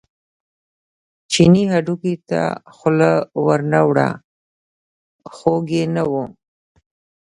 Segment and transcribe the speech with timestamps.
[1.31, 2.41] چیني هډوکي ته
[2.75, 3.11] خوله
[3.45, 4.09] ور نه وړه
[5.35, 6.13] خوږ یې نه و.